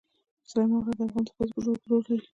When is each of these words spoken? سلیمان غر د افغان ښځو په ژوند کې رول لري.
سلیمان 0.49 0.81
غر 0.85 0.93
د 0.97 1.01
افغان 1.07 1.25
ښځو 1.35 1.53
په 1.53 1.61
ژوند 1.63 1.77
کې 1.79 1.87
رول 1.89 2.03
لري. 2.09 2.25